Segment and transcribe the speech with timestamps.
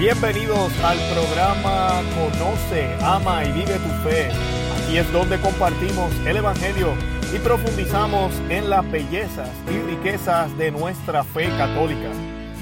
[0.00, 4.30] Bienvenidos al programa Conoce, Ama y Vive tu Fe.
[4.30, 6.94] Aquí es donde compartimos el Evangelio
[7.34, 12.08] y profundizamos en las bellezas y riquezas de nuestra fe católica.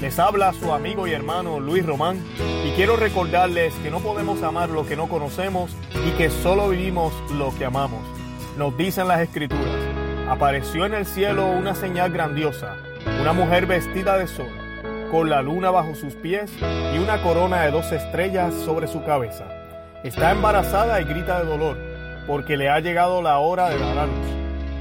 [0.01, 2.21] Les habla su amigo y hermano Luis Román
[2.65, 5.71] y quiero recordarles que no podemos amar lo que no conocemos
[6.05, 8.01] y que solo vivimos lo que amamos.
[8.57, 9.79] Nos dicen las escrituras,
[10.27, 12.75] apareció en el cielo una señal grandiosa,
[13.21, 14.68] una mujer vestida de sol
[15.11, 16.51] con la luna bajo sus pies
[16.93, 19.45] y una corona de dos estrellas sobre su cabeza.
[20.03, 21.77] Está embarazada y grita de dolor,
[22.27, 24.27] porque le ha llegado la hora de dar a luz.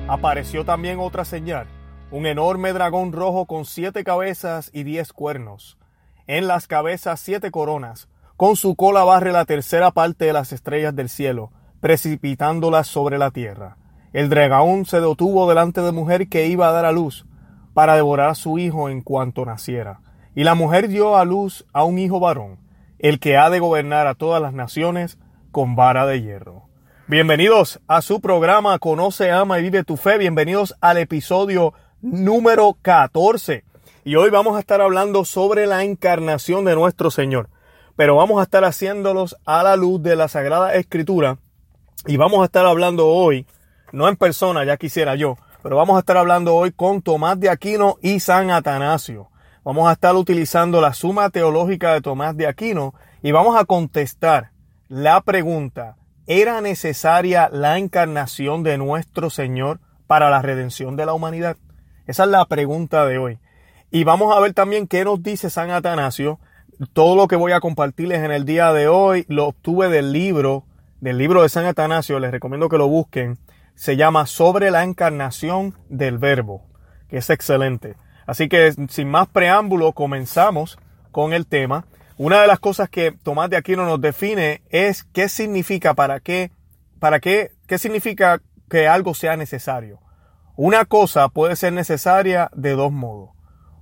[0.06, 1.66] Apareció también otra señal,
[2.10, 5.78] un enorme dragón rojo con siete cabezas y diez cuernos.
[6.26, 10.94] En las cabezas siete coronas, con su cola barre la tercera parte de las estrellas
[10.94, 13.76] del cielo, precipitándolas sobre la tierra.
[14.12, 17.26] El dragón se detuvo delante de mujer que iba a dar a luz,
[17.74, 20.00] para devorar a su hijo en cuanto naciera.
[20.38, 22.60] Y la mujer dio a luz a un hijo varón,
[23.00, 25.18] el que ha de gobernar a todas las naciones
[25.50, 26.68] con vara de hierro.
[27.08, 30.16] Bienvenidos a su programa Conoce, Ama y Vive tu Fe.
[30.16, 33.64] Bienvenidos al episodio número 14.
[34.04, 37.48] Y hoy vamos a estar hablando sobre la encarnación de nuestro Señor.
[37.96, 41.38] Pero vamos a estar haciéndolos a la luz de la Sagrada Escritura.
[42.06, 43.44] Y vamos a estar hablando hoy,
[43.90, 47.50] no en persona, ya quisiera yo, pero vamos a estar hablando hoy con Tomás de
[47.50, 49.30] Aquino y San Atanasio
[49.68, 54.52] vamos a estar utilizando la suma teológica de Tomás de Aquino y vamos a contestar
[54.88, 61.58] la pregunta, ¿era necesaria la encarnación de nuestro Señor para la redención de la humanidad?
[62.06, 63.40] Esa es la pregunta de hoy.
[63.90, 66.40] Y vamos a ver también qué nos dice San Atanasio.
[66.94, 70.64] Todo lo que voy a compartirles en el día de hoy lo obtuve del libro,
[71.02, 73.36] del libro de San Atanasio, les recomiendo que lo busquen.
[73.74, 76.62] Se llama Sobre la encarnación del Verbo,
[77.10, 77.96] que es excelente.
[78.28, 80.78] Así que sin más preámbulo comenzamos
[81.12, 81.86] con el tema.
[82.18, 86.52] Una de las cosas que Tomás de Aquino nos define es qué significa para qué,
[87.00, 90.00] para qué, qué significa que algo sea necesario.
[90.56, 93.30] Una cosa puede ser necesaria de dos modos.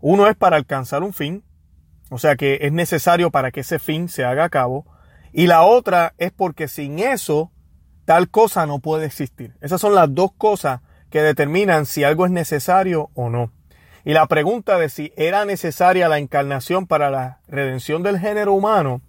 [0.00, 1.42] Uno es para alcanzar un fin,
[2.08, 4.86] o sea que es necesario para que ese fin se haga a cabo.
[5.32, 7.50] Y la otra es porque sin eso
[8.04, 9.56] tal cosa no puede existir.
[9.60, 13.55] Esas son las dos cosas que determinan si algo es necesario o no.
[14.06, 19.00] Y la pregunta de si era necesaria la encarnación para la redención del género humano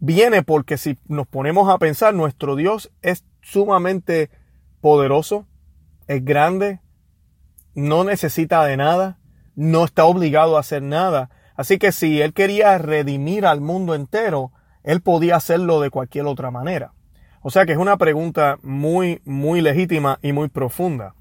[0.00, 4.30] viene porque si nos ponemos a pensar, nuestro Dios es sumamente
[4.80, 5.46] poderoso,
[6.06, 6.80] es grande,
[7.74, 9.18] no necesita de nada,
[9.54, 11.28] no está obligado a hacer nada.
[11.54, 14.50] Así que si Él quería redimir al mundo entero,
[14.82, 16.94] Él podía hacerlo de cualquier otra manera.
[17.42, 21.14] O sea que es una pregunta muy, muy legítima y muy profunda.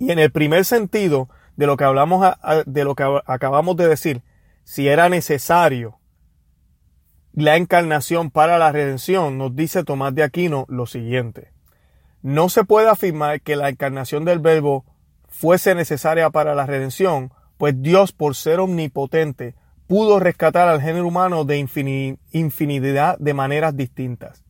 [0.00, 2.34] Y en el primer sentido, de lo que hablamos,
[2.66, 4.22] de lo que acabamos de decir,
[4.64, 5.98] si era necesario
[7.32, 11.52] la encarnación para la redención, nos dice Tomás de Aquino lo siguiente.
[12.22, 14.84] No se puede afirmar que la encarnación del verbo
[15.28, 19.54] fuese necesaria para la redención, pues Dios, por ser omnipotente,
[19.86, 24.44] pudo rescatar al género humano de infinidad de maneras distintas.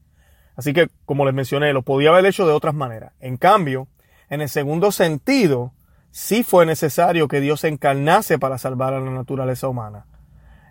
[0.55, 3.12] Así que, como les mencioné, lo podía haber hecho de otras maneras.
[3.21, 3.88] En cambio,
[4.31, 5.75] en el segundo sentido,
[6.16, 10.06] sí fue necesario que Dios encarnase para salvar a la naturaleza humana.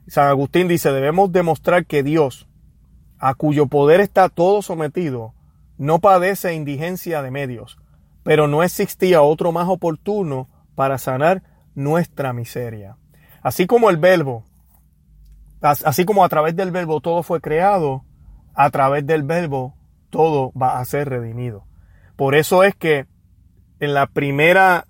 [0.07, 2.47] San Agustín dice, debemos demostrar que Dios,
[3.19, 5.35] a cuyo poder está todo sometido,
[5.77, 7.77] no padece indigencia de medios,
[8.23, 11.43] pero no existía otro más oportuno para sanar
[11.75, 12.97] nuestra miseria.
[13.43, 14.45] Así como el verbo,
[15.61, 18.03] así como a través del verbo todo fue creado,
[18.55, 19.75] a través del verbo
[20.09, 21.67] todo va a ser redimido.
[22.15, 23.05] Por eso es que
[23.79, 24.87] en la primera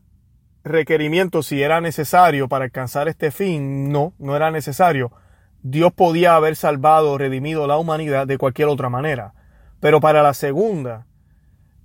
[1.44, 3.92] si era necesario para alcanzar este fin.
[3.92, 5.12] No, no era necesario.
[5.62, 9.34] Dios podía haber salvado, redimido la humanidad de cualquier otra manera.
[9.80, 11.06] Pero para la segunda,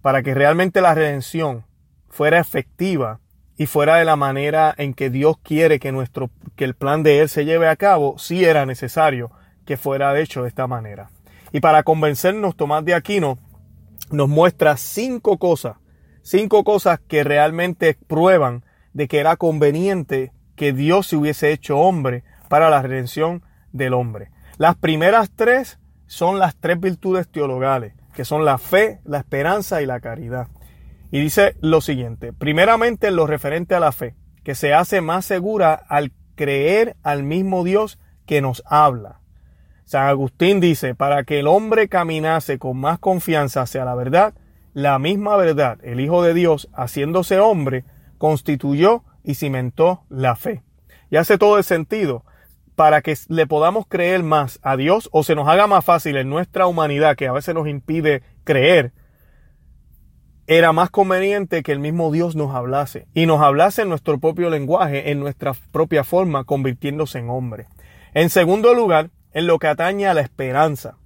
[0.02, 1.64] para que realmente la redención
[2.08, 3.20] fuera efectiva
[3.56, 7.21] y fuera de la manera en que Dios quiere que nuestro que el plan de
[7.21, 9.30] él se lleve a cabo, sí era necesario
[9.66, 11.10] que fuera hecho de esta manera.
[11.53, 13.38] Y para convencernos, Tomás de Aquino
[14.10, 15.77] nos muestra cinco cosas,
[16.22, 22.25] cinco cosas que realmente prueban de que era conveniente que Dios se hubiese hecho hombre
[22.48, 23.42] para la redención
[23.72, 24.31] del hombre.
[24.59, 29.87] Las primeras tres son las tres virtudes teologales, que son la fe, la esperanza y
[29.87, 30.48] la caridad.
[31.10, 35.25] Y dice lo siguiente, primeramente en lo referente a la fe, que se hace más
[35.25, 39.21] segura al creer al mismo Dios que nos habla.
[39.84, 44.34] San Agustín dice, para que el hombre caminase con más confianza hacia la verdad,
[44.72, 47.84] la misma verdad, el Hijo de Dios, haciéndose hombre,
[48.20, 50.62] constituyó y cimentó la fe.
[51.10, 52.22] Y hace todo el sentido.
[52.76, 56.30] para que le podamos creer más a Dios o se nos haga más fácil en
[56.30, 58.92] nuestra humanidad, que a veces nos impide creer,
[60.46, 64.48] era más conveniente que el mismo Dios nos hablase y nos hablase en nuestro propio
[64.48, 67.66] lenguaje, en nuestra propia forma, convirtiéndose en hombre.
[68.14, 70.96] En segundo lugar, en lo que atañe a la esperanza,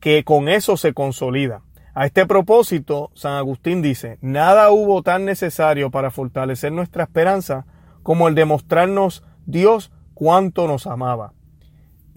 [0.00, 1.62] que con eso se consolida.
[1.94, 7.66] A este propósito, San Agustín dice, nada hubo tan necesario para fortalecer nuestra esperanza
[8.02, 11.34] como el demostrarnos Dios cuánto nos amaba.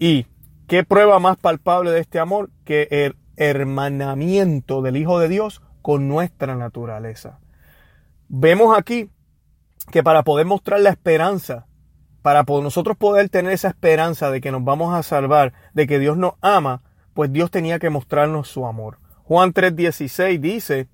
[0.00, 0.26] Y
[0.66, 6.08] qué prueba más palpable de este amor que el hermanamiento del Hijo de Dios con
[6.08, 7.38] nuestra naturaleza.
[8.28, 9.10] Vemos aquí
[9.92, 11.68] que para poder mostrar la esperanza,
[12.20, 16.16] para nosotros poder tener esa esperanza de que nos vamos a salvar, de que Dios
[16.16, 16.82] nos ama,
[17.14, 18.98] pues Dios tenía que mostrarnos su amor.
[19.28, 20.88] Juan 3:16 dice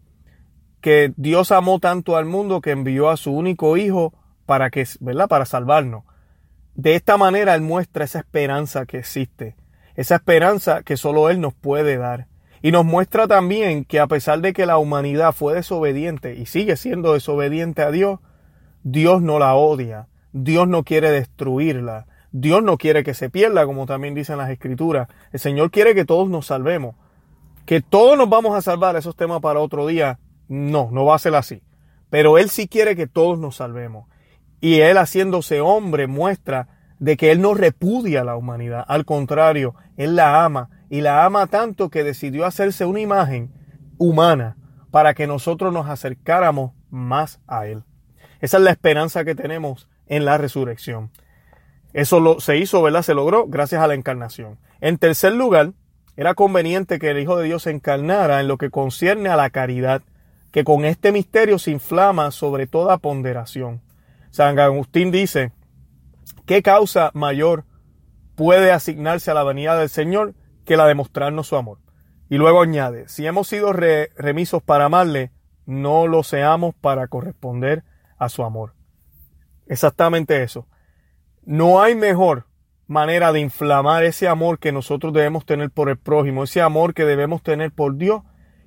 [0.81, 4.13] que Dios amó tanto al mundo que envió a su único hijo
[4.45, 5.29] para que, ¿verdad?
[5.29, 6.03] Para salvarnos.
[6.75, 9.55] De esta manera Él muestra esa esperanza que existe,
[9.95, 12.27] esa esperanza que solo Él nos puede dar.
[12.61, 16.77] Y nos muestra también que a pesar de que la humanidad fue desobediente y sigue
[16.77, 18.19] siendo desobediente a Dios,
[18.83, 23.87] Dios no la odia, Dios no quiere destruirla, Dios no quiere que se pierda, como
[23.87, 25.07] también dicen las escrituras.
[25.31, 26.97] El Señor quiere que todos nos salvemos.
[27.67, 30.19] Que todos nos vamos a salvar, esos temas para otro día,
[30.49, 31.63] no, no va a ser así.
[32.11, 34.09] Pero Él sí quiere que todos nos salvemos.
[34.61, 36.69] Y Él haciéndose hombre muestra
[36.99, 38.85] de que Él no repudia a la humanidad.
[38.87, 43.53] Al contrario, Él la ama y la ama tanto que decidió hacerse una imagen
[43.99, 44.57] humana
[44.91, 47.83] para que nosotros nos acercáramos más a Él.
[48.41, 51.11] Esa es la esperanza que tenemos en la resurrección.
[51.93, 53.03] Eso lo, se hizo, ¿verdad?
[53.03, 54.59] Se logró gracias a la encarnación.
[54.81, 55.73] En tercer lugar,
[56.17, 59.51] era conveniente que el Hijo de Dios se encarnara en lo que concierne a la
[59.51, 60.03] caridad,
[60.51, 63.83] que con este misterio se inflama sobre toda ponderación.
[64.31, 65.53] San Agustín dice,
[66.47, 67.65] ¿qué causa mayor
[68.35, 70.35] puede asignarse a la venida del Señor
[70.65, 71.79] que la de mostrarnos su amor.
[72.29, 75.31] Y luego añade, si hemos sido remisos para amarle,
[75.67, 77.85] no lo seamos para corresponder
[78.19, 78.75] a su amor.
[79.67, 80.67] Exactamente eso.
[81.43, 82.47] No hay mejor
[82.87, 87.05] manera de inflamar ese amor que nosotros debemos tener por el prójimo, ese amor que
[87.05, 88.23] debemos tener por Dios,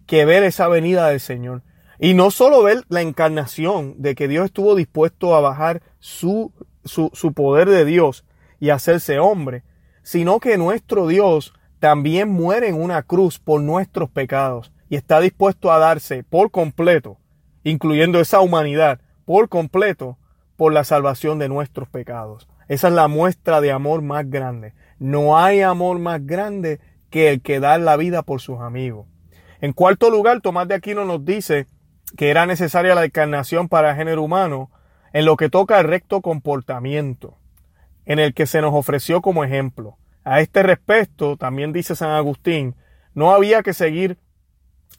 [0.05, 1.63] que ver esa venida del Señor.
[1.99, 6.51] Y no solo ver la encarnación de que Dios estuvo dispuesto a bajar su,
[6.85, 8.25] su, su poder de Dios
[8.59, 9.63] y hacerse hombre,
[10.03, 15.71] sino que nuestro Dios también muere en una cruz por nuestros pecados y está dispuesto
[15.71, 17.17] a darse por completo,
[17.63, 20.17] incluyendo esa humanidad, por completo,
[20.55, 22.47] por la salvación de nuestros pecados.
[22.67, 24.73] Esa es la muestra de amor más grande.
[24.99, 26.79] No hay amor más grande
[27.09, 29.07] que el que da la vida por sus amigos.
[29.61, 31.67] En cuarto lugar, Tomás de Aquino nos dice
[32.15, 34.71] que era necesaria la encarnación para el género humano
[35.13, 37.37] en lo que toca al recto comportamiento,
[38.05, 39.97] en el que se nos ofreció como ejemplo.
[40.23, 42.75] A este respecto, también dice San Agustín,
[43.13, 44.19] no había que seguir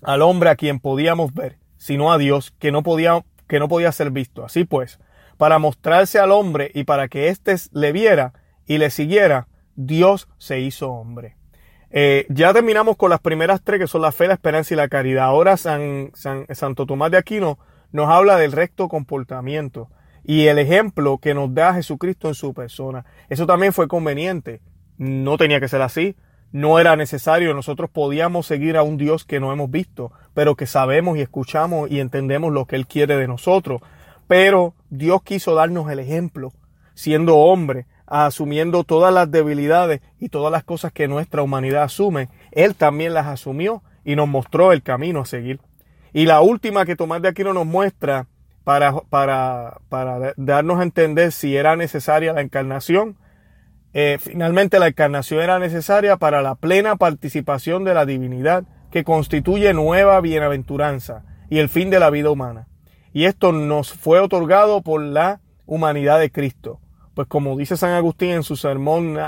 [0.02, 3.92] al hombre a quien podíamos ver, sino a Dios, que no podía, que no podía
[3.92, 4.44] ser visto.
[4.44, 4.98] Así pues,
[5.38, 8.34] para mostrarse al hombre y para que éste le viera
[8.66, 11.36] y le siguiera, Dios se hizo hombre.
[11.90, 14.88] Eh, ya terminamos con las primeras tres, que son la fe, la esperanza y la
[14.88, 15.24] caridad.
[15.24, 17.58] Ahora San, San, Santo Tomás de Aquino
[17.92, 19.88] nos habla del recto comportamiento
[20.24, 23.06] y el ejemplo que nos da Jesucristo en su persona.
[23.30, 24.60] Eso también fue conveniente.
[24.98, 26.16] No tenía que ser así.
[26.50, 27.54] No era necesario.
[27.54, 31.90] Nosotros podíamos seguir a un Dios que no hemos visto, pero que sabemos y escuchamos
[31.90, 33.80] y entendemos lo que Él quiere de nosotros.
[34.26, 36.52] Pero Dios quiso darnos el ejemplo,
[36.94, 42.28] siendo hombre, asumiendo todas las debilidades y todas las cosas que nuestra humanidad asume.
[42.52, 45.60] Él también las asumió y nos mostró el camino a seguir.
[46.12, 48.26] Y la última que Tomás de Aquino nos muestra
[48.64, 53.16] para, para, para darnos a entender si era necesaria la encarnación
[53.94, 59.72] eh, finalmente la encarnación era necesaria para la plena participación de la divinidad que constituye
[59.72, 62.68] nueva bienaventuranza y el fin de la vida humana.
[63.12, 66.80] Y esto nos fue otorgado por la humanidad de Cristo.
[67.14, 69.18] Pues como dice San Agustín en su sermón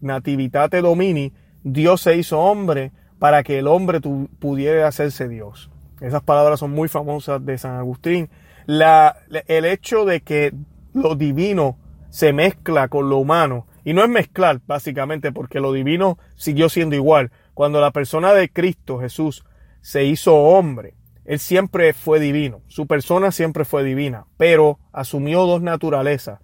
[0.00, 1.32] Nativitate Domini,
[1.62, 5.70] Dios se hizo hombre para que el hombre pudiera hacerse Dios.
[6.00, 8.30] Esas palabras son muy famosas de San Agustín.
[8.66, 10.54] El hecho de que
[10.94, 13.66] lo divino se mezcla con lo humano.
[13.84, 17.30] Y no es mezclar, básicamente, porque lo divino siguió siendo igual.
[17.54, 19.44] Cuando la persona de Cristo, Jesús,
[19.80, 20.94] se hizo hombre,
[21.30, 22.60] Él siempre fue divino.
[22.66, 26.40] Su persona siempre fue divina, pero asumió dos naturalezas.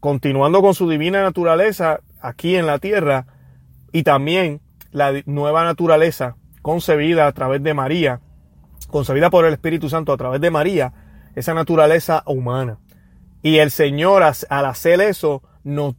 [0.00, 3.28] Continuando con su divina naturaleza aquí en la tierra
[3.92, 4.60] y también
[4.90, 8.20] la nueva naturaleza concebida a través de María,
[8.90, 10.92] concebida por el Espíritu Santo a través de María,
[11.36, 12.80] esa naturaleza humana.
[13.40, 15.94] Y el Señor al hacer eso nos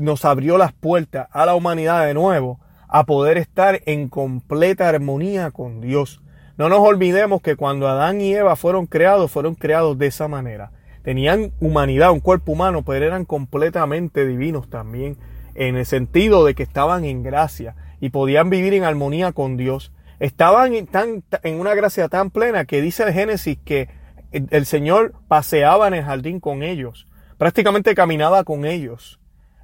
[0.00, 2.58] nos abrió las puertas a la humanidad de nuevo
[2.88, 6.20] a poder estar en completa armonía con Dios.
[6.60, 10.72] No nos olvidemos que cuando Adán y Eva fueron creados, fueron creados de esa manera.
[11.02, 15.16] Tenían humanidad, un cuerpo humano, pero eran completamente divinos también,
[15.54, 19.90] en el sentido de que estaban en gracia y podían vivir en armonía con Dios.
[20.18, 23.88] Estaban en, una gracia tan plena que dice el Génesis que
[24.30, 27.06] el Señor paseaba en el jardín con ellos,
[27.38, 29.18] prácticamente caminaba con ellos.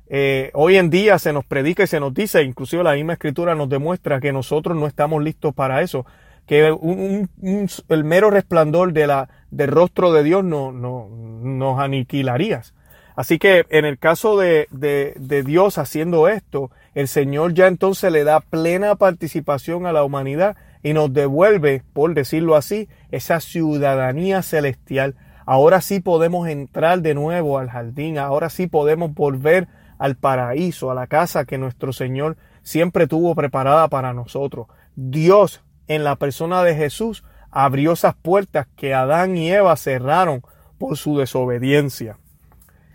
[0.08, 3.54] Eh, hoy en día se nos predica y se nos dice, inclusive la misma escritura
[3.54, 6.06] nos demuestra que nosotros no estamos listos para eso,
[6.46, 12.74] que el mero resplandor de la, del rostro de Dios no, no, nos aniquilarías.
[13.16, 18.12] Así que en el caso de, de, de Dios haciendo esto, el Señor ya entonces
[18.12, 24.42] le da plena participación a la humanidad y nos devuelve, por decirlo así, esa ciudadanía
[24.42, 25.16] celestial.
[25.44, 30.94] Ahora sí podemos entrar de nuevo al jardín, ahora sí podemos volver al paraíso, a
[30.94, 34.66] la casa que nuestro Señor siempre tuvo preparada para nosotros.
[34.94, 40.42] Dios, en la persona de Jesús, abrió esas puertas que Adán y Eva cerraron
[40.78, 42.18] por su desobediencia.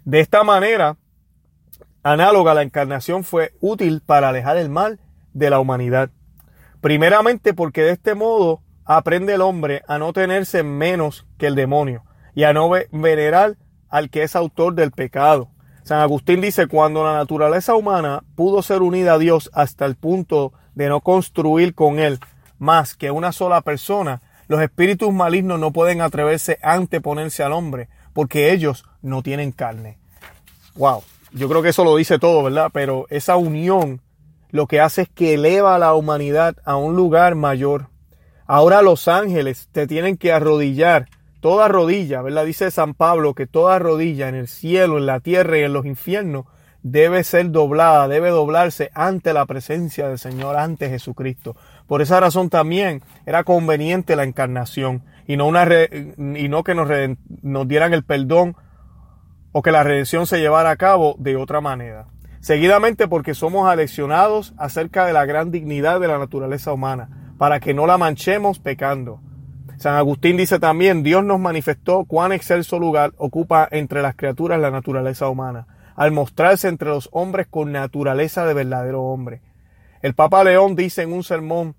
[0.05, 0.98] De esta manera,
[2.03, 5.00] análoga, la encarnación fue útil para alejar el mal
[5.33, 6.10] de la humanidad.
[6.79, 12.03] Primeramente porque de este modo aprende el hombre a no tenerse menos que el demonio
[12.33, 13.57] y a no venerar
[13.89, 15.50] al que es autor del pecado.
[15.83, 20.53] San Agustín dice, cuando la naturaleza humana pudo ser unida a Dios hasta el punto
[20.75, 22.19] de no construir con Él
[22.62, 27.89] más que una sola persona, los espíritus malignos no pueden atreverse a anteponerse al hombre,
[28.13, 29.98] porque ellos no tienen carne.
[30.75, 31.01] Wow,
[31.32, 32.70] yo creo que eso lo dice todo, ¿verdad?
[32.72, 34.00] Pero esa unión
[34.51, 37.88] lo que hace es que eleva a la humanidad a un lugar mayor.
[38.46, 41.08] Ahora los ángeles te tienen que arrodillar
[41.39, 42.46] toda rodilla, ¿verdad?
[42.46, 45.88] Dice San Pablo que toda rodilla en el cielo, en la tierra y en los
[45.88, 46.46] infiernos
[46.84, 51.56] debe ser doblada, debe doblarse ante la presencia del Señor, ante Jesucristo.
[51.88, 56.90] Por esa razón también era conveniente la encarnación y no, una y no que nos,
[57.42, 58.56] nos dieran el perdón
[59.52, 62.08] o que la redención se llevara a cabo de otra manera.
[62.40, 67.74] Seguidamente porque somos aleccionados acerca de la gran dignidad de la naturaleza humana, para que
[67.74, 69.22] no la manchemos pecando.
[69.78, 74.72] San Agustín dice también, Dios nos manifestó cuán excelso lugar ocupa entre las criaturas la
[74.72, 79.41] naturaleza humana, al mostrarse entre los hombres con naturaleza de verdadero hombre.
[80.01, 81.75] El Papa León dice en un sermón,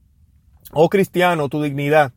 [0.72, 2.12] oh cristiano, tu dignidad,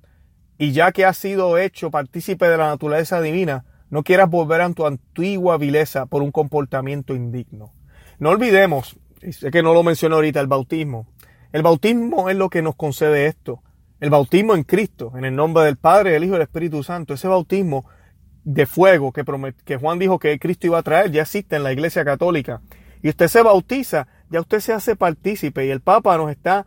[0.57, 4.71] y ya que has sido hecho partícipe de la naturaleza divina, no quieras volver a
[4.71, 7.73] tu antigua vileza por un comportamiento indigno.
[8.19, 11.07] No olvidemos, y sé que no lo mencioné ahorita, el bautismo.
[11.51, 13.61] El bautismo es lo que nos concede esto.
[13.99, 17.13] El bautismo en Cristo, en el nombre del Padre, del Hijo y del Espíritu Santo,
[17.13, 17.85] ese bautismo
[18.45, 19.25] de fuego que,
[19.65, 22.61] que Juan dijo que Cristo iba a traer, ya existe en la Iglesia Católica.
[23.01, 26.65] Y usted se bautiza, ya usted se hace partícipe y el Papa nos está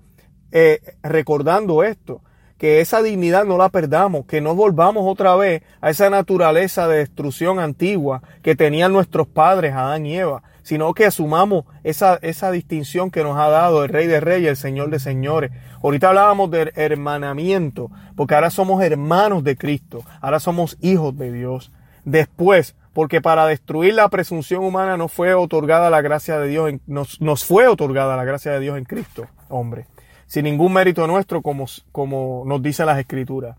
[0.53, 2.23] eh, recordando esto,
[2.59, 6.99] que esa dignidad no la perdamos, que no volvamos otra vez a esa naturaleza de
[6.99, 13.11] destrucción antigua que tenían nuestros padres, Adán y Eva, sino que asumamos esa, esa distinción
[13.11, 15.53] que nos ha dado el Rey de Reyes, el Señor de Señores.
[15.83, 21.73] Ahorita hablábamos del hermanamiento, porque ahora somos hermanos de Cristo, ahora somos hijos de Dios.
[22.05, 27.21] Después, porque para destruir la presunción humana no fue otorgada la gracia de Dios, nos,
[27.21, 29.87] nos fue otorgada la gracia de Dios en Cristo, hombre,
[30.29, 33.57] sin ningún mérito nuestro, como, como nos dicen las Escrituras.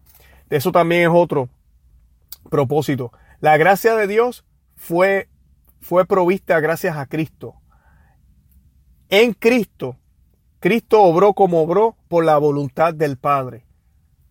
[0.49, 1.49] Eso también es otro
[2.49, 3.11] propósito.
[3.41, 4.45] La gracia de Dios
[4.77, 5.27] fue
[5.81, 7.55] fue provista gracias a Cristo.
[9.09, 9.97] En Cristo,
[10.59, 13.65] Cristo obró como obró por la voluntad del Padre.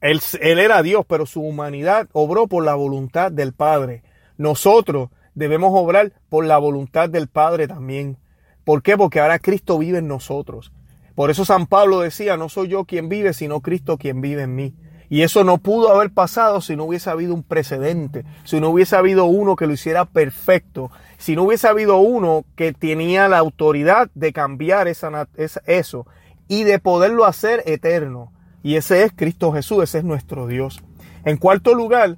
[0.00, 4.04] Él, él, era Dios, pero su humanidad obró por la voluntad del Padre.
[4.36, 8.18] Nosotros debemos obrar por la voluntad del Padre también.
[8.64, 8.96] ¿Por qué?
[8.96, 10.70] Porque ahora Cristo vive en nosotros.
[11.18, 14.54] Por eso San Pablo decía, no soy yo quien vive, sino Cristo quien vive en
[14.54, 14.76] mí.
[15.08, 18.94] Y eso no pudo haber pasado si no hubiese habido un precedente, si no hubiese
[18.94, 24.08] habido uno que lo hiciera perfecto, si no hubiese habido uno que tenía la autoridad
[24.14, 25.26] de cambiar esa,
[25.66, 26.06] eso
[26.46, 28.32] y de poderlo hacer eterno.
[28.62, 30.84] Y ese es Cristo Jesús, ese es nuestro Dios.
[31.24, 32.16] En cuarto lugar,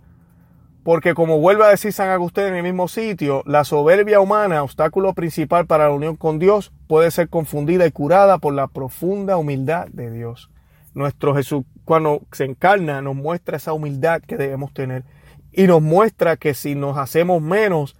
[0.82, 5.12] porque como vuelve a decir San Agustín en el mismo sitio, la soberbia humana, obstáculo
[5.12, 9.88] principal para la unión con Dios, puede ser confundida y curada por la profunda humildad
[9.88, 10.50] de Dios.
[10.94, 15.04] Nuestro Jesús, cuando se encarna, nos muestra esa humildad que debemos tener
[15.52, 17.96] y nos muestra que si nos hacemos menos,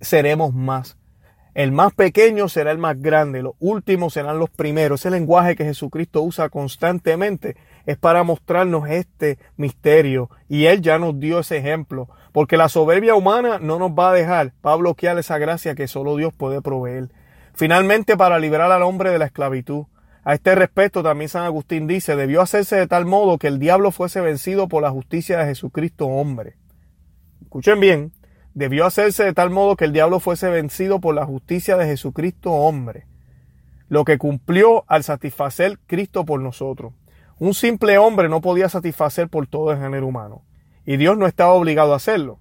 [0.00, 0.96] seremos más.
[1.52, 5.00] El más pequeño será el más grande, los últimos serán los primeros.
[5.00, 7.56] Ese lenguaje que Jesucristo usa constantemente
[7.86, 13.14] es para mostrarnos este misterio y Él ya nos dio ese ejemplo, porque la soberbia
[13.14, 16.62] humana no nos va a dejar, va a bloquear esa gracia que solo Dios puede
[16.62, 17.10] proveer.
[17.54, 19.86] Finalmente, para liberar al hombre de la esclavitud.
[20.22, 23.90] A este respecto, también San Agustín dice, debió hacerse de tal modo que el diablo
[23.90, 26.56] fuese vencido por la justicia de Jesucristo hombre.
[27.42, 28.12] Escuchen bien,
[28.54, 32.52] debió hacerse de tal modo que el diablo fuese vencido por la justicia de Jesucristo
[32.52, 33.06] hombre,
[33.88, 36.92] lo que cumplió al satisfacer Cristo por nosotros.
[37.38, 40.42] Un simple hombre no podía satisfacer por todo el género humano,
[40.90, 42.40] y Dios no estaba obligado a hacerlo.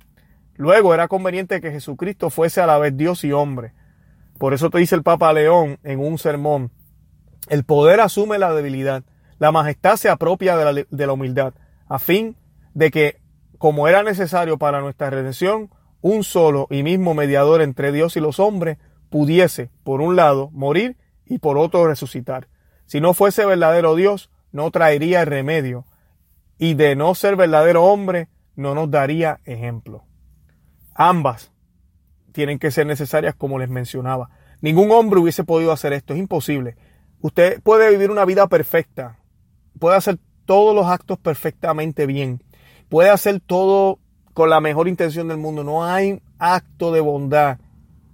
[0.56, 3.74] Luego era conveniente que Jesucristo fuese a la vez Dios y hombre.
[4.40, 6.72] Por eso te dice el Papa León en un sermón,
[7.48, 9.04] el poder asume la debilidad,
[9.38, 11.54] la majestad se apropia de la, humildad,
[11.88, 12.38] a fin
[12.74, 13.22] de que,
[13.60, 15.70] como era necesario para nuestra redención,
[16.02, 18.80] un solo y mismo mediador entre Dios y los hombres
[19.12, 22.48] pudiese, por un lado, morir y por otro resucitar.
[22.88, 25.86] Si no fuese verdadero Dios, no traería remedio,
[26.58, 28.28] y de no ser verdadero hombre,
[28.60, 30.04] no nos daría ejemplo.
[30.94, 31.52] Ambas
[32.34, 34.30] tienen que ser necesarias como les mencionaba.
[34.62, 36.76] Ningún hombre hubiese podido hacer esto, es imposible.
[37.22, 39.18] Usted puede vivir una vida perfecta,
[39.80, 42.44] puede hacer todos los actos perfectamente bien,
[42.90, 44.00] puede hacer todo
[44.34, 45.64] con la mejor intención del mundo.
[45.64, 47.60] No hay acto de bondad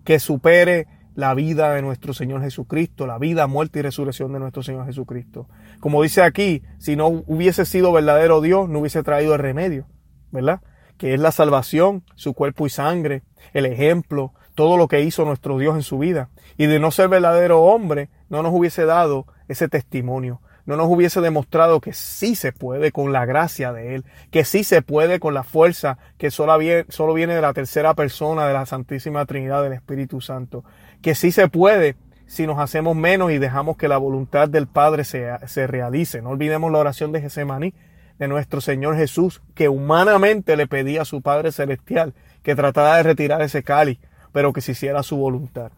[0.04, 4.62] que supere la vida de nuestro Señor Jesucristo, la vida, muerte y resurrección de nuestro
[4.62, 5.48] Señor Jesucristo.
[5.80, 9.88] Como dice aquí, si no hubiese sido verdadero Dios, no hubiese traído el remedio,
[10.36, 10.62] ¿verdad?
[10.98, 13.24] Que es la salvación, su cuerpo y sangre,
[13.54, 16.30] el ejemplo, todo lo que hizo nuestro Dios en su vida.
[16.58, 21.22] Y de no ser verdadero hombre, no nos hubiese dado ese testimonio no nos hubiese
[21.22, 25.34] demostrado que sí se puede con la gracia de Él, que sí se puede con
[25.34, 30.22] la fuerza que solo viene, de la tercera persona de la Santísima Trinidad del Espíritu
[30.22, 30.64] Santo,
[31.02, 35.04] que sí se puede si nos hacemos menos y dejamos que la voluntad del Padre
[35.04, 36.24] se, se realice.
[36.24, 37.76] No olvidemos la oración de Gesemaní
[38.18, 43.04] de nuestro Señor Jesús, que humanamente le pedía a su Padre Celestial que tratara de
[43.04, 44.00] retirar ese cáliz,
[44.32, 45.72] pero que se hiciera su voluntad.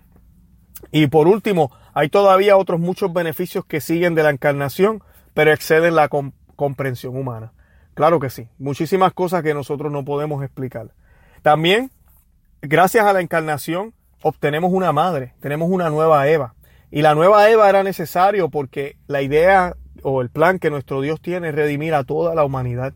[0.92, 5.02] Y por último, hay todavía otros muchos beneficios que siguen de la encarnación,
[5.34, 6.10] pero exceden la
[6.56, 7.54] comprensión humana.
[7.94, 10.92] Claro que sí, muchísimas cosas que nosotros no podemos explicar.
[11.42, 11.90] También,
[12.62, 16.54] gracias a la encarnación, obtenemos una madre, tenemos una nueva Eva.
[16.92, 21.22] Y la nueva Eva era necesario porque la idea o el plan que nuestro Dios
[21.22, 22.94] tiene es redimir a toda la humanidad.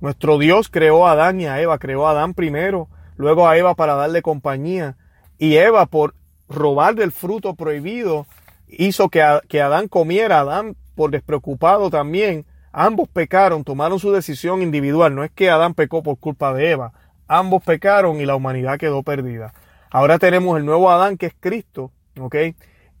[0.00, 3.74] Nuestro Dios creó a Adán y a Eva, creó a Adán primero, luego a Eva
[3.74, 4.96] para darle compañía.
[5.38, 6.14] Y Eva, por
[6.48, 8.26] robar del fruto prohibido
[8.68, 10.40] hizo que, que Adán comiera.
[10.40, 15.14] Adán, por despreocupado también, ambos pecaron, tomaron su decisión individual.
[15.14, 16.92] No es que Adán pecó por culpa de Eva.
[17.28, 19.54] Ambos pecaron y la humanidad quedó perdida.
[19.90, 22.36] Ahora tenemos el nuevo Adán que es Cristo, ¿ok?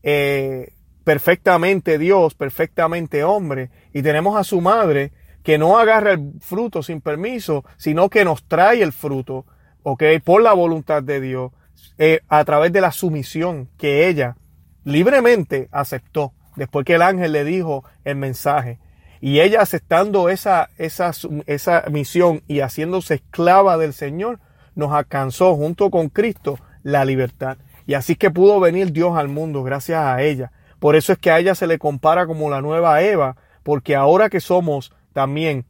[0.02, 0.72] Eh,
[1.04, 3.70] perfectamente Dios, perfectamente hombre.
[3.92, 5.12] Y tenemos a su madre
[5.42, 9.44] que no agarra el fruto sin permiso, sino que nos trae el fruto,
[9.82, 10.02] ¿ok?
[10.24, 11.52] Por la voluntad de Dios.
[11.98, 14.36] Eh, a través de la sumisión que ella
[14.84, 18.78] libremente aceptó después que el ángel le dijo el mensaje.
[19.20, 21.12] Y ella aceptando esa, esa,
[21.46, 24.40] esa misión y haciéndose esclava del Señor,
[24.74, 27.58] nos alcanzó junto con Cristo la libertad.
[27.86, 30.50] Y así que pudo venir Dios al mundo gracias a ella.
[30.82, 34.28] Por eso es que a ella se le compara como la nueva Eva, porque ahora
[34.28, 35.64] que somos también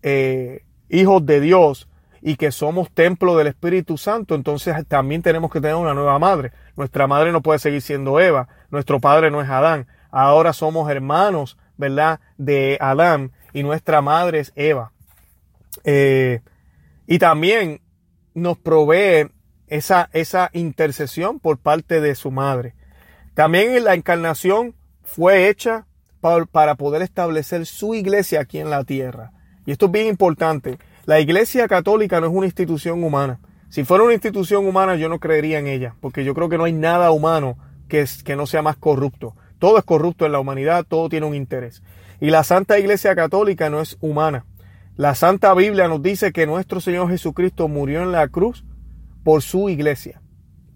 [0.00, 1.86] eh, hijos de Dios,
[2.22, 6.52] y que somos templo del Espíritu Santo, entonces también tenemos que tener una nueva madre.
[6.78, 9.86] Nuestra madre no puede seguir siendo Eva, nuestro padre no es Adán.
[10.10, 12.20] Ahora somos hermanos, ¿verdad?
[12.38, 14.92] De Adán y nuestra madre es Eva.
[15.84, 16.40] Eh,
[17.06, 17.82] y también
[18.32, 19.30] nos provee
[19.66, 22.74] esa, esa intercesión por parte de su madre.
[23.34, 25.86] También la encarnación fue hecha
[26.50, 29.32] para poder establecer su iglesia aquí en la tierra.
[29.66, 30.78] Y esto es bien importante.
[31.04, 33.40] La Iglesia Católica no es una institución humana.
[33.68, 36.64] Si fuera una institución humana yo no creería en ella, porque yo creo que no
[36.64, 39.34] hay nada humano que, que no sea más corrupto.
[39.58, 41.82] Todo es corrupto en la humanidad, todo tiene un interés.
[42.20, 44.46] Y la Santa Iglesia Católica no es humana.
[44.96, 48.64] La Santa Biblia nos dice que nuestro Señor Jesucristo murió en la cruz
[49.24, 50.22] por su iglesia.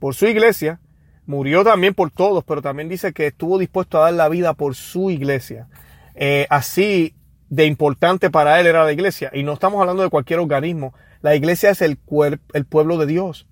[0.00, 0.80] Por su iglesia,
[1.28, 4.74] murió también por todos, pero también dice que estuvo dispuesto a dar la vida por
[4.74, 5.68] su iglesia.
[6.14, 7.14] Eh, así
[7.50, 9.30] de importante para él era la iglesia.
[9.34, 10.94] Y no estamos hablando de cualquier organismo.
[11.20, 11.98] La iglesia es el,
[12.54, 13.46] el pueblo de Dios.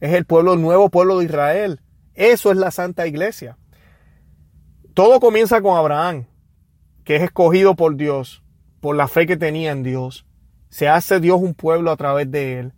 [0.00, 1.80] Es el pueblo, el nuevo pueblo de Israel.
[2.14, 3.56] Eso es la santa iglesia.
[4.92, 6.26] Todo comienza con Abraham,
[7.04, 8.42] que es escogido por Dios,
[8.80, 10.26] por la fe que tenía en Dios.
[10.70, 12.72] Se hace Dios un pueblo a través de él.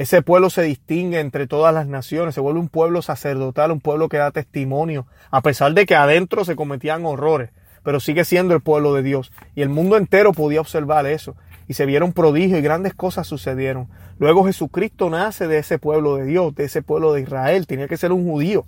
[0.00, 4.08] Ese pueblo se distingue entre todas las naciones, se vuelve un pueblo sacerdotal, un pueblo
[4.08, 7.50] que da testimonio, a pesar de que adentro se cometían horrores
[7.82, 9.32] pero sigue siendo el pueblo de Dios.
[9.54, 11.36] Y el mundo entero podía observar eso.
[11.68, 13.88] Y se vieron prodigios y grandes cosas sucedieron.
[14.18, 17.66] Luego Jesucristo nace de ese pueblo de Dios, de ese pueblo de Israel.
[17.66, 18.66] Tenía que ser un judío.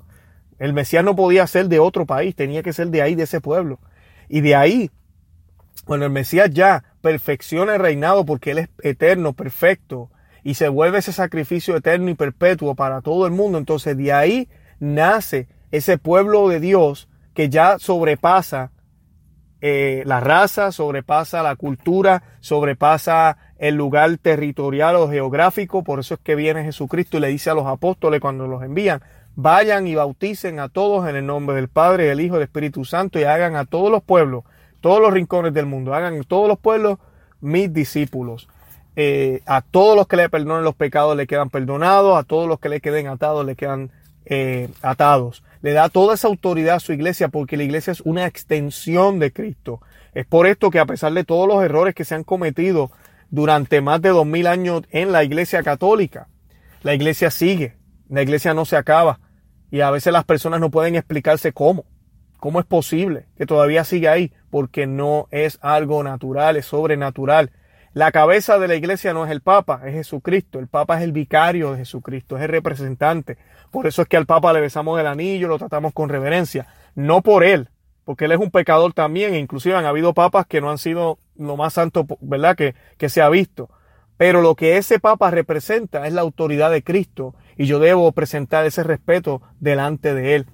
[0.59, 3.40] El Mesías no podía ser de otro país, tenía que ser de ahí, de ese
[3.40, 3.81] pueblo.
[4.29, 4.90] Y de ahí,
[5.85, 10.11] cuando el Mesías ya perfecciona el reinado porque Él es eterno, perfecto,
[10.44, 14.48] y se vuelve ese sacrificio eterno y perpetuo para todo el mundo, entonces de ahí
[14.81, 18.72] nace ese pueblo de Dios que ya sobrepasa
[19.64, 25.85] eh, la raza, sobrepasa la cultura, sobrepasa el lugar territorial o geográfico.
[25.85, 29.02] Por eso es que viene Jesucristo y le dice a los apóstoles cuando los envían,
[29.37, 32.85] vayan y bauticen a todos en el nombre del Padre, del Hijo y del Espíritu
[32.85, 34.42] Santo y hagan a todos los pueblos,
[34.81, 36.98] todos los rincones del mundo, hagan a todos los pueblos
[37.40, 38.48] mis discípulos.
[38.94, 42.61] Eh, a todos los que le perdonen los pecados le quedan perdonados, a todos los
[42.61, 43.90] que le queden atados le quedan
[44.26, 48.26] eh, atados le da toda esa autoridad a su iglesia porque la iglesia es una
[48.26, 49.81] extensión de Cristo.
[50.12, 52.90] Es por esto que a pesar de todos los errores que se han cometido
[53.31, 56.28] durante más de dos mil años en la iglesia católica,
[56.83, 57.76] la iglesia sigue,
[58.09, 59.20] la iglesia no se acaba
[59.70, 61.85] y a veces las personas no pueden explicarse cómo.
[62.38, 64.33] ¿Cómo es posible que todavía siga ahí?
[64.50, 67.52] Porque no es algo natural, es sobrenatural.
[67.94, 70.59] La cabeza de la iglesia no es el Papa, es Jesucristo.
[70.59, 73.37] El Papa es el vicario de Jesucristo, es el representante.
[73.70, 76.66] Por eso es que al Papa le besamos el anillo, lo tratamos con reverencia.
[76.94, 77.68] No por él,
[78.05, 79.35] porque él es un pecador también.
[79.35, 82.57] Inclusive han habido papas que no han sido lo más santo, ¿verdad?
[82.57, 83.68] Que, que se ha visto.
[84.16, 88.64] Pero lo que ese Papa representa es la autoridad de Cristo y yo debo presentar
[88.64, 90.46] ese respeto delante de él.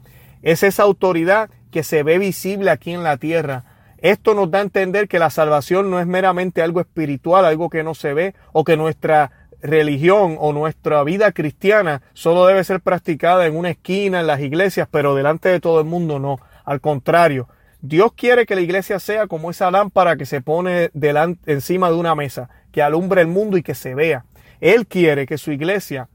[0.42, 4.62] Es esa autoridad que se ve visible aquí en la tierra esto nos da a
[4.62, 8.64] entender que la salvación no es meramente algo espiritual, algo que no se ve, o
[8.64, 14.26] que nuestra religión o nuestra vida cristiana solo debe ser practicada en una esquina, en
[14.26, 16.38] las iglesias, pero delante de todo el mundo no.
[16.64, 17.48] Al contrario,
[17.80, 21.96] Dios quiere que la iglesia sea como esa lámpara que se pone delante, encima de
[21.96, 24.24] una mesa, que alumbre el mundo y que se vea.
[24.61, 26.08] Él quiere que su iglesia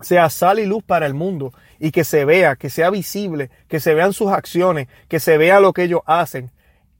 [0.00, 3.80] sea sal y luz para el mundo y que se vea, que sea visible, que
[3.80, 6.50] se vean sus acciones, que se vea lo que ellos hacen,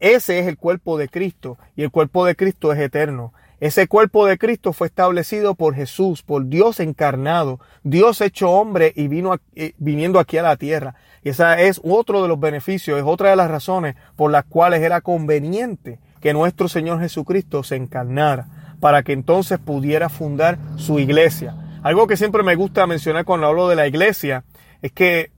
[0.01, 3.33] ese es el cuerpo de Cristo y el cuerpo de Cristo es eterno.
[3.59, 9.09] Ese cuerpo de Cristo fue establecido por Jesús, por Dios encarnado, Dios hecho hombre y
[9.09, 9.35] vino
[9.79, 10.95] viniendo aquí a la tierra.
[11.25, 14.83] Y esa es otro de los beneficios, es otra de las razones por las cuales
[14.83, 21.57] era conveniente que nuestro Señor Jesucristo se encarnara, para que entonces pudiera fundar su iglesia.
[21.83, 24.45] Algo que siempre me gusta mencionar cuando hablo de la iglesia
[24.83, 25.31] es que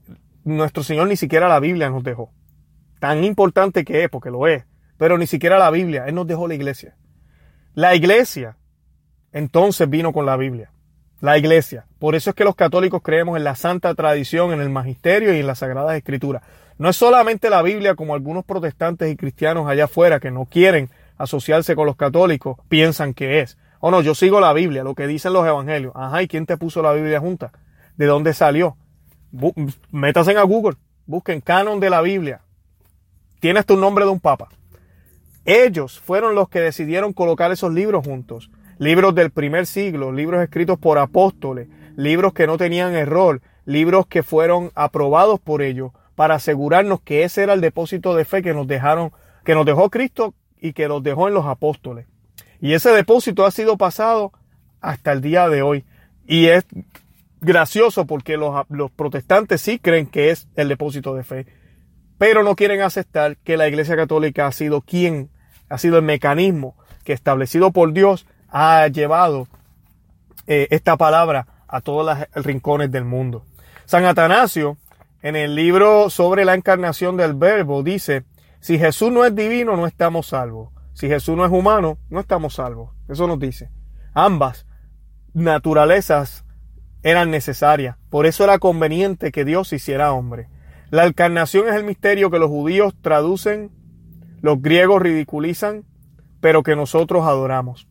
[0.43, 2.31] nuestro Señor ni siquiera la Biblia nos dejó
[2.99, 4.65] tan importante que es, porque lo es,
[4.97, 6.95] pero ni siquiera la Biblia, Él nos dejó la iglesia.
[7.73, 8.57] La iglesia
[9.31, 10.71] entonces vino con la Biblia.
[11.21, 11.85] La iglesia.
[11.99, 15.39] Por eso es que los católicos creemos en la santa tradición, en el magisterio y
[15.39, 16.43] en las sagradas escrituras.
[16.77, 20.89] No es solamente la Biblia como algunos protestantes y cristianos allá afuera que no quieren
[21.17, 23.57] asociarse con los católicos piensan que es.
[23.81, 25.93] O no, yo sigo la Biblia, lo que dicen los evangelios.
[25.95, 27.51] Ajá, ¿y quién te puso la Biblia junta?
[27.97, 28.77] ¿De dónde salió?
[29.91, 32.41] Métanse a Google, busquen canon de la Biblia,
[33.39, 34.49] Tienes tu nombre de un papa.
[35.45, 38.51] Ellos fueron los que decidieron colocar esos libros juntos.
[38.77, 44.23] Libros del primer siglo, libros escritos por apóstoles, libros que no tenían error, libros que
[44.23, 48.67] fueron aprobados por ellos para asegurarnos que ese era el depósito de fe que nos
[48.67, 49.11] dejaron,
[49.43, 52.07] que nos dejó Cristo y que nos dejó en los apóstoles.
[52.61, 54.33] Y ese depósito ha sido pasado
[54.81, 55.85] hasta el día de hoy.
[56.27, 56.65] Y es
[57.41, 61.58] gracioso porque los protestantes sí creen que es el depósito de fe
[62.19, 65.31] pero no quieren aceptar que la Iglesia Católica ha sido quien,
[65.69, 69.47] ha sido el mecanismo que establecido por Dios ha llevado
[70.45, 73.45] eh, esta palabra a todos los rincones del mundo.
[73.85, 74.77] San Atanasio,
[75.21, 78.25] en el libro sobre la encarnación del Verbo, dice,
[78.59, 80.69] si Jesús no es divino, no estamos salvos.
[80.93, 82.91] Si Jesús no es humano, no estamos salvos.
[83.07, 83.69] Eso nos dice.
[84.13, 84.65] Ambas
[85.33, 86.43] naturalezas
[87.01, 87.95] eran necesarias.
[88.09, 90.49] Por eso era conveniente que Dios hiciera hombre.
[90.91, 93.71] La encarnación es el misterio que los judíos traducen,
[94.41, 95.85] los griegos ridiculizan,
[96.41, 97.87] pero que nosotros adoramos.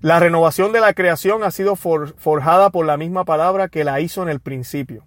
[0.00, 4.22] La renovación de la creación ha sido forjada por la misma palabra que la hizo
[4.22, 5.04] en el principio.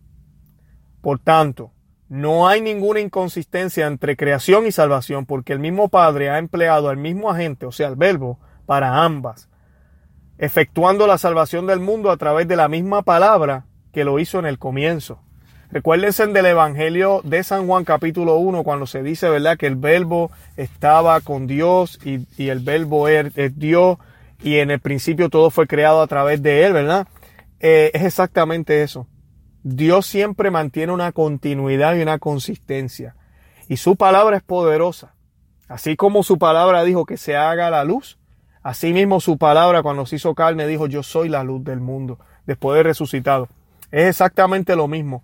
[1.02, 1.72] Por tanto,
[2.10, 6.98] no hay ninguna inconsistencia entre creación y salvación, porque el mismo Padre ha empleado al
[6.98, 9.50] mismo agente, o sea, el verbo, para ambas,
[10.38, 14.46] efectuando la salvación del mundo a través de la misma palabra que lo hizo en
[14.46, 15.20] el comienzo.
[15.70, 19.58] Recuérdense del Evangelio de San Juan capítulo 1 cuando se dice, ¿verdad?
[19.58, 23.98] Que el verbo estaba con Dios y, el verbo es, Dios
[24.42, 27.06] y en el principio todo fue creado a través de él, ¿verdad?
[27.60, 29.08] Eh, es exactamente eso.
[29.62, 33.18] Dios siempre mantiene una continuidad y una consistencia.
[33.68, 35.16] Y su palabra es poderosa.
[35.68, 38.18] Así como su palabra dijo que se haga la luz,
[38.64, 42.20] así mismo su palabra cuando se hizo carne dijo yo soy la luz del mundo,
[42.46, 43.50] después de resucitado.
[43.92, 45.24] Es exactamente lo mismo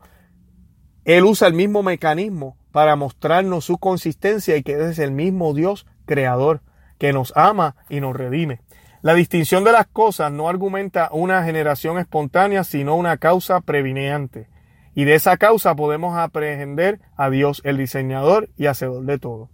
[1.06, 5.86] Él usa el mismo mecanismo para mostrarnos su consistencia y que es el mismo Dios
[6.06, 6.62] creador
[6.98, 8.62] que nos ama y nos redime.
[9.02, 14.48] La distinción de las cosas no argumenta una generación espontánea, sino una causa previneante.
[14.96, 19.50] Y de esa causa podemos aprehender a Dios, el diseñador y hacedor de todo.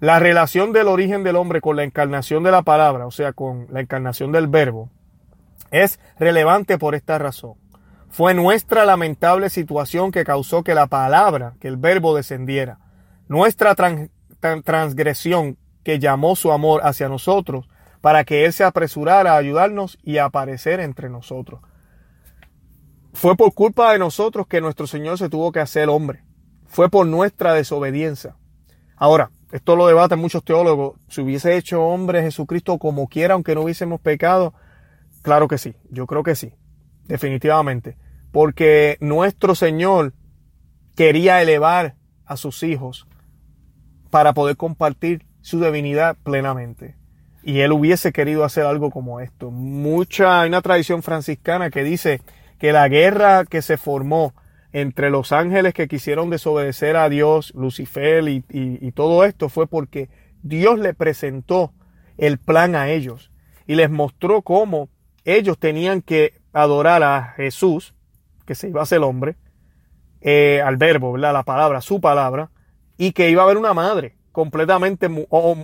[0.00, 3.66] La relación del origen del hombre con la encarnación de la palabra, o sea, con
[3.70, 4.88] la encarnación del verbo,
[5.70, 7.54] es relevante por esta razón.
[8.10, 12.78] Fue nuestra lamentable situación que causó que la palabra, que el verbo descendiera.
[13.28, 13.74] Nuestra
[14.64, 17.68] transgresión que llamó su amor hacia nosotros
[18.00, 21.60] para que Él se apresurara a ayudarnos y a aparecer entre nosotros.
[23.12, 26.22] Fue por culpa de nosotros que nuestro Señor se tuvo que hacer hombre.
[26.66, 28.36] Fue por nuestra desobediencia.
[28.96, 30.98] Ahora, esto lo debaten muchos teólogos.
[31.08, 34.54] Si hubiese hecho hombre Jesucristo como quiera, aunque no hubiésemos pecado,
[35.22, 35.74] claro que sí.
[35.90, 36.54] Yo creo que sí.
[37.08, 37.96] Definitivamente.
[38.30, 40.12] Porque nuestro Señor
[40.94, 43.08] quería elevar a sus hijos
[44.10, 46.96] para poder compartir su divinidad plenamente.
[47.42, 49.50] Y él hubiese querido hacer algo como esto.
[49.50, 52.20] Mucha, hay una tradición franciscana que dice
[52.58, 54.34] que la guerra que se formó
[54.72, 60.10] entre los ángeles que quisieron desobedecer a Dios, Lucifer y, y, todo esto fue porque
[60.42, 61.72] Dios le presentó
[62.18, 63.30] el plan a ellos
[63.66, 64.90] y les mostró cómo
[65.24, 67.94] ellos tenían que adorar a Jesús,
[68.46, 69.36] que se iba a ser hombre,
[70.20, 71.32] eh, al verbo, ¿verdad?
[71.32, 72.50] La palabra, su palabra,
[72.96, 75.08] y que iba a haber una madre completamente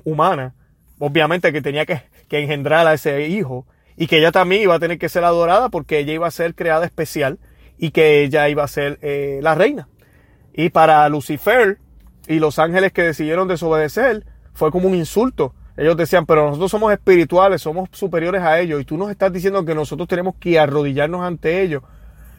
[0.04, 0.54] humana,
[0.98, 4.80] obviamente que tenía que, que engendrar a ese hijo, y que ella también iba a
[4.80, 7.38] tener que ser adorada porque ella iba a ser creada especial
[7.78, 9.88] y que ella iba a ser eh, la reina.
[10.52, 11.78] Y para Lucifer
[12.26, 15.54] y los ángeles que decidieron desobedecer fue como un insulto.
[15.76, 19.64] Ellos decían, pero nosotros somos espirituales, somos superiores a ellos y tú nos estás diciendo
[19.64, 21.82] que nosotros tenemos que arrodillarnos ante ellos.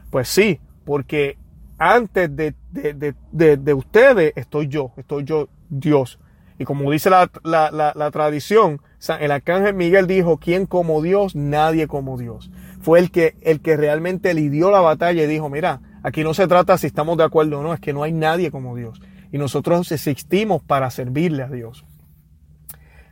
[0.10, 1.38] Pues sí, porque
[1.78, 6.20] antes de, de, de ustedes estoy yo, estoy yo, Dios.
[6.58, 8.82] Y como dice la, la, la, tradición,
[9.20, 11.36] el arcángel Miguel dijo, ¿quién como Dios?
[11.36, 12.50] Nadie como Dios.
[12.80, 16.48] Fue el que, el que realmente lidió la batalla y dijo, mira, aquí no se
[16.48, 19.02] trata si estamos de acuerdo o no, es que no hay nadie como Dios.
[19.34, 21.84] Y nosotros existimos para servirle a Dios.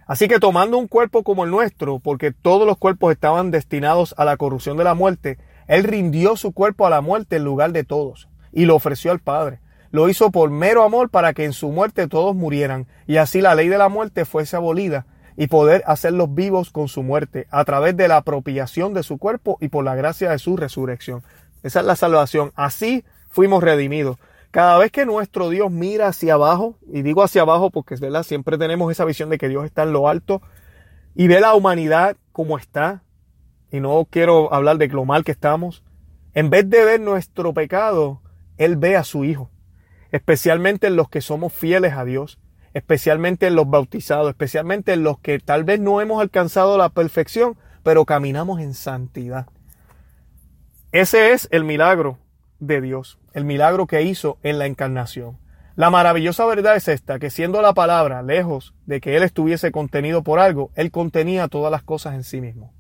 [0.08, 4.26] Así que tomando un cuerpo como el nuestro, porque todos los cuerpos estaban destinados a
[4.26, 5.38] la corrupción de la muerte,
[5.68, 9.20] Él rindió su cuerpo a la muerte en lugar de todos y lo ofreció al
[9.20, 9.60] Padre
[9.94, 13.54] lo hizo por mero amor para que en su muerte todos murieran y así la
[13.54, 15.06] ley de la muerte fuese abolida
[15.38, 19.60] y poder hacerlos vivos con su muerte a través de la apropiación de su cuerpo
[19.62, 21.22] y por la gracia de su resurrección.
[21.62, 22.52] Esa es la salvación.
[22.56, 24.18] Así fuimos redimidos.
[24.54, 28.24] Cada vez que nuestro Dios mira hacia abajo, y digo hacia abajo porque ¿verdad?
[28.24, 30.42] siempre tenemos esa visión de que Dios está en lo alto,
[31.16, 33.04] y ve la humanidad como está,
[33.72, 35.84] y no quiero hablar de lo mal que estamos,
[36.34, 38.22] en vez de ver nuestro pecado,
[38.58, 39.50] Él ve a su Hijo
[40.14, 42.40] especialmente en los que somos fieles a Dios,
[42.76, 47.58] especialmente en los bautizados, especialmente en los que tal vez no hemos alcanzado la perfección,
[47.82, 49.48] pero caminamos en santidad.
[50.92, 52.20] Ese es el milagro
[52.60, 55.38] de Dios, el milagro que hizo en la encarnación.
[55.76, 60.24] La maravillosa verdad es esta, que siendo la palabra lejos de que Él estuviese contenido
[60.24, 62.74] por algo, Él contenía todas las cosas en sí mismo.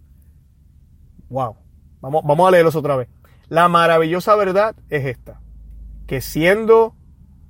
[1.29, 1.57] Wow.
[2.01, 3.09] Vamos, vamos a leerlos otra vez.
[3.49, 5.41] La maravillosa verdad es esta,
[6.05, 6.95] que siendo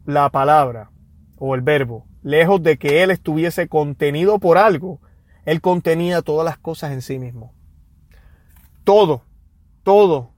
[0.06, 0.92] la palabra
[1.38, 5.02] o el verbo, lejos de que él estuviese contenido por algo,
[5.46, 7.54] él contenía todas las cosas en sí mismo.
[8.84, 9.24] Todo,
[9.84, 10.33] todo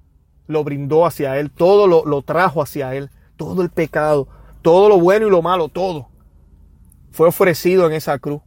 [0.47, 4.27] lo brindó hacia él, todo lo, lo trajo hacia él, todo el pecado,
[4.61, 6.09] todo lo bueno y lo malo, todo
[7.15, 8.41] fue ofrecido en esa cruz.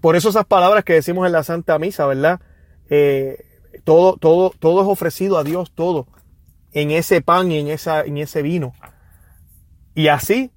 [0.00, 2.40] Por eso esas palabras que decimos en la Santa Misa, ¿verdad?
[2.88, 3.44] Eh,
[3.84, 6.06] todo, todo, todo es ofrecido a Dios, todo,
[6.72, 8.72] en ese pan y en, esa, en ese vino.
[9.94, 10.52] Y así,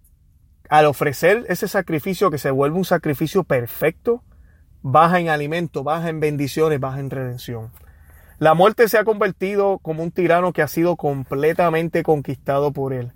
[0.69, 4.23] al ofrecer ese sacrificio que se vuelve un sacrificio perfecto,
[4.81, 7.71] baja en alimento, baja en bendiciones, baja en redención.
[8.41, 13.11] La muerte se ha convertido como un tirano que ha sido completamente conquistado por él.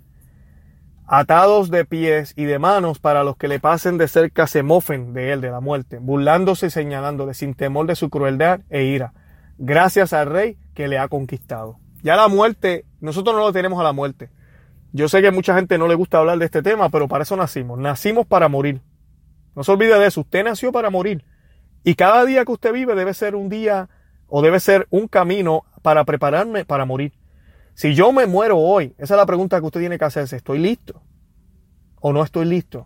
[1.08, 5.14] Atados de pies y de manos para los que le pasen de cerca se mofen
[5.14, 9.14] de él, de la muerte, burlándose y señalándole sin temor de su crueldad e ira,
[9.58, 11.80] gracias al rey que le ha conquistado.
[12.04, 14.30] Ya la muerte, nosotros no lo tenemos a la muerte.
[14.94, 17.36] Yo sé que mucha gente no le gusta hablar de este tema, pero para eso
[17.36, 17.80] nacimos.
[17.80, 18.80] Nacimos para morir.
[19.56, 20.22] No se olvide de eso.
[20.22, 21.26] Usted nació para morir.
[21.84, 23.90] Y cada día que usted vive debe ser un día
[24.28, 27.14] o debe ser un camino para prepararme para morir.
[27.74, 30.38] Si yo me muero hoy, esa es la pregunta que usted tiene que hacerse.
[30.38, 31.02] ¿Estoy listo?
[32.00, 32.84] ¿O no estoy listo?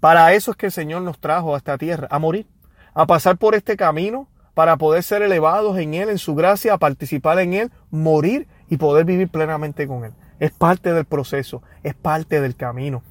[0.00, 2.46] Para eso es que el Señor nos trajo a esta tierra, a morir,
[2.94, 6.78] a pasar por este camino para poder ser elevados en Él, en su gracia, a
[6.78, 10.14] participar en Él, morir y poder vivir plenamente con Él.
[10.38, 13.02] Es parte del proceso, es parte del camino.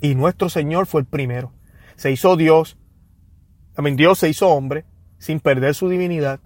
[0.00, 1.52] Y nuestro Señor fue el primero.
[1.94, 2.76] Se hizo Dios,
[3.74, 4.84] también Dios se hizo hombre,
[5.18, 6.40] sin perder su divinidad,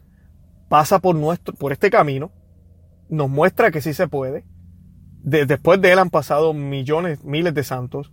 [0.72, 2.32] pasa por, nuestro, por este camino,
[3.10, 4.46] nos muestra que sí se puede.
[5.22, 8.10] después de él han pasado millones, miles de santos.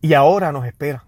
[0.00, 1.04] Y ahora nos espera.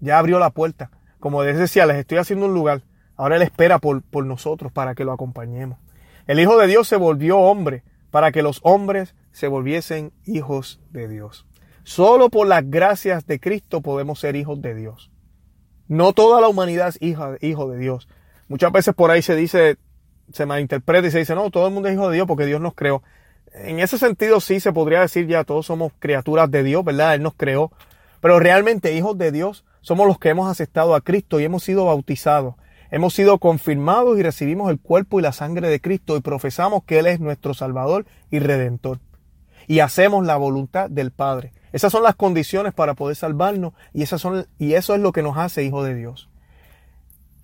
[0.00, 0.90] Ya abrió la puerta.
[1.18, 2.82] Como les decía, les estoy haciendo un lugar.
[3.16, 5.78] Ahora Él espera por, por nosotros para que lo acompañemos.
[6.26, 11.08] El Hijo de Dios se volvió hombre para que los hombres se volviesen hijos de
[11.08, 11.46] Dios.
[11.84, 15.10] Solo por las gracias de Cristo podemos ser hijos de Dios.
[15.88, 18.08] No toda la humanidad es hija, hijo de Dios.
[18.52, 19.78] Muchas veces por ahí se dice,
[20.30, 22.60] se malinterpreta y se dice, no, todo el mundo es hijo de Dios porque Dios
[22.60, 23.02] nos creó.
[23.54, 27.14] En ese sentido sí se podría decir ya todos somos criaturas de Dios, ¿verdad?
[27.14, 27.72] Él nos creó.
[28.20, 31.86] Pero realmente hijos de Dios somos los que hemos aceptado a Cristo y hemos sido
[31.86, 32.56] bautizados.
[32.90, 36.98] Hemos sido confirmados y recibimos el cuerpo y la sangre de Cristo y profesamos que
[36.98, 38.98] Él es nuestro Salvador y Redentor.
[39.66, 41.54] Y hacemos la voluntad del Padre.
[41.72, 45.22] Esas son las condiciones para poder salvarnos y, esas son, y eso es lo que
[45.22, 46.28] nos hace hijos de Dios.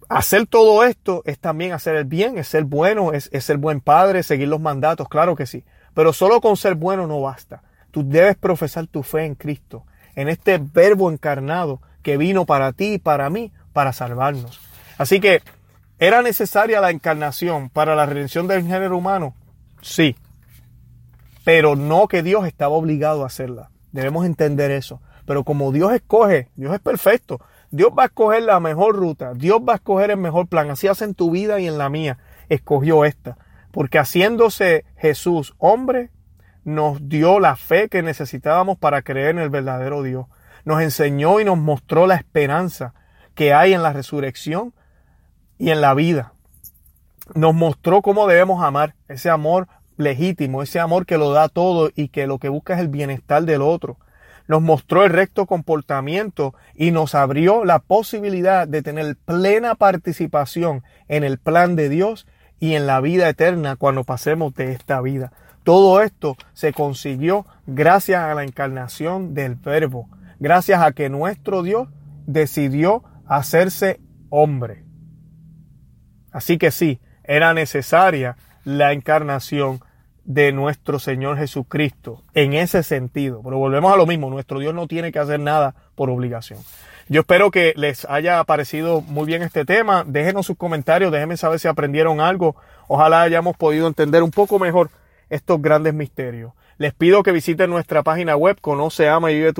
[0.09, 4.23] Hacer todo esto es también hacer el bien, es ser bueno, es, ser buen padre,
[4.23, 5.65] seguir los mandatos, claro que sí.
[5.93, 7.63] Pero solo con ser bueno no basta.
[7.91, 12.95] Tú debes profesar tu fe en Cristo, en este verbo encarnado que vino para ti
[12.95, 14.61] y para mí para salvarnos.
[14.97, 15.43] Así que,
[15.99, 19.35] ¿era necesaria la encarnación para la redención del género humano?
[19.83, 20.17] Sí.
[21.45, 23.71] Pero no que Dios estaba obligado a hacerla.
[23.93, 25.03] Debemos entender eso.
[25.27, 27.41] Pero como Dios escoge, Dios es perfecto.
[27.71, 29.35] Dios va a escoger la mejor ruta.
[29.35, 30.71] Dios va a escoger el mejor plan.
[30.71, 32.19] Así hace en tu vida y en la mía.
[32.49, 33.39] Escogió esta.
[33.71, 36.11] Porque haciéndose Jesús hombre,
[36.65, 40.27] nos dio la fe que necesitábamos para creer en el verdadero Dios
[40.69, 42.93] nos enseñó y nos mostró la esperanza
[43.35, 44.75] que hay en la resurrección
[45.57, 46.35] y en la vida.
[47.35, 52.09] Nos mostró cómo debemos amar, ese amor legítimo, ese amor que lo da todo y
[52.09, 53.99] que lo que busca es el bienestar del otro.
[54.49, 61.23] Nos mostró el recto comportamiento y nos abrió la posibilidad de tener plena participación en
[61.23, 62.27] el plan de Dios
[62.59, 65.33] y en la vida eterna cuando pasemos de esta vida.
[65.65, 70.09] Todo esto se consiguió gracias a la encarnación del Verbo,
[70.41, 71.89] gracias a que nuestro Dios
[72.27, 74.85] decidió hacerse hombre.
[76.33, 79.81] Así que sí, era necesaria la encarnación
[80.29, 83.41] de nuestro Señor Jesucristo en ese sentido.
[83.43, 86.59] Pero volvemos a lo mismo, nuestro Dios no tiene que hacer nada por obligación.
[87.09, 90.05] Yo espero que les haya parecido muy bien este tema.
[90.07, 92.57] Déjenos sus comentarios, déjenme saber si aprendieron algo.
[92.89, 94.91] Ojalá hayamos podido entender un poco mejor
[95.31, 96.53] estos grandes misterios.
[96.77, 99.51] Les pido que visiten nuestra página web conoceama.y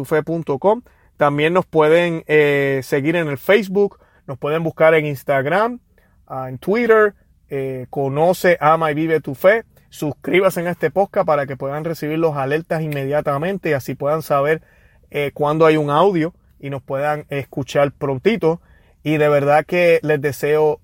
[1.17, 5.81] También nos pueden eh, seguir en el Facebook, nos pueden buscar en Instagram,
[6.27, 7.15] ah, en Twitter,
[7.49, 9.65] eh, Conoce, Ama y Vive tu Fe.
[9.91, 14.63] Suscríbase en este podcast para que puedan recibir los alertas inmediatamente y así puedan saber
[15.11, 18.61] eh, cuando hay un audio y nos puedan escuchar prontito.
[19.03, 20.81] Y de verdad que les deseo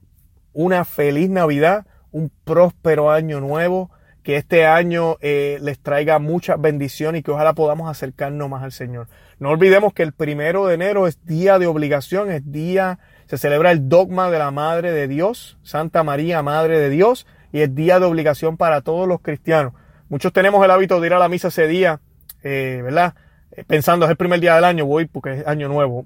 [0.53, 3.91] una feliz Navidad, un próspero año nuevo
[4.25, 8.73] que este año eh, les traiga muchas bendiciones y que ojalá podamos acercarnos más al
[8.73, 9.07] Señor.
[9.39, 13.71] No olvidemos que el primero de enero es día de obligación, es día, se celebra
[13.71, 18.01] el dogma de la Madre de Dios, Santa María, Madre de Dios, y es día
[18.01, 19.75] de obligación para todos los cristianos.
[20.09, 22.01] Muchos tenemos el hábito de ir a la misa ese día,
[22.43, 23.15] eh, ¿verdad?
[23.53, 26.05] Eh, pensando es el primer día del año, voy porque es año nuevo.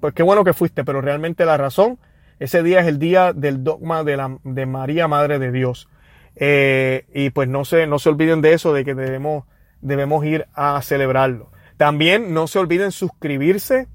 [0.00, 2.00] Pues qué bueno que fuiste, pero realmente la razón,
[2.40, 5.88] ese día es el día del dogma de, la, de María, Madre de Dios.
[6.34, 9.44] Eh, y pues no se, no se olviden de eso, de que debemos,
[9.82, 11.52] debemos ir a celebrarlo.
[11.76, 13.86] También no se olviden suscribirse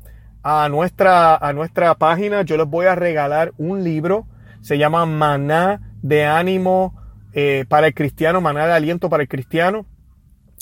[0.42, 2.44] a nuestra, a nuestra página.
[2.44, 4.26] Yo les voy a regalar un libro.
[4.62, 6.96] Se llama Maná de ánimo
[7.34, 9.86] eh, para el cristiano, Maná de aliento para el cristiano.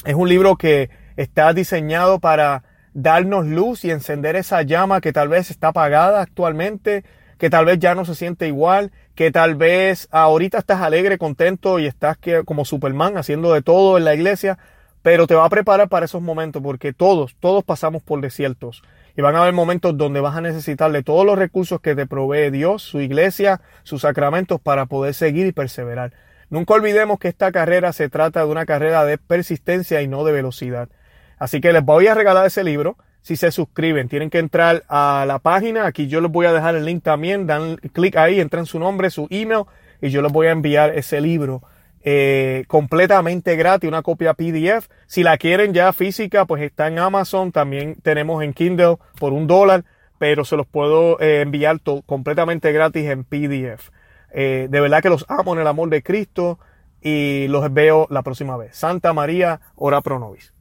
[0.06, 5.28] Es un libro que está diseñado para darnos luz y encender esa llama que tal
[5.28, 7.04] vez está apagada actualmente,
[7.38, 11.80] que tal vez ya no se siente igual, que tal vez ahorita estás alegre, contento
[11.80, 14.58] y estás que, como Superman haciendo de todo en la iglesia,
[15.02, 18.82] pero te va a preparar para esos momentos porque todos, todos pasamos por desiertos
[19.18, 22.06] y van a haber momentos donde vas a necesitar de todos los recursos que te
[22.06, 26.14] provee Dios, su iglesia, sus sacramentos para poder seguir y perseverar.
[26.50, 30.34] Nunca olvidemos que esta carrera se trata de una carrera de persistencia y no de
[30.34, 30.90] velocidad.
[31.38, 34.08] Así que les voy a regalar ese libro si se suscriben.
[34.10, 35.88] Tienen que entrar a la página.
[35.88, 37.48] Aquí yo les voy a dejar el link también.
[37.48, 39.64] Dan clic ahí, entran su nombre, su email
[40.02, 41.64] y yo les voy a enviar ese libro
[42.08, 44.88] eh, completamente gratis, una copia PDF.
[45.08, 47.52] Si la quieren ya física, pues está en Amazon.
[47.52, 49.86] También tenemos en Kindle por un dólar,
[50.20, 53.90] pero se los puedo eh, enviar completamente gratis en PDF.
[54.32, 56.60] Eh, de verdad que los amo en el amor de Cristo
[57.02, 58.76] y los veo la próxima vez.
[58.78, 60.55] Santa María, ora pro nobis.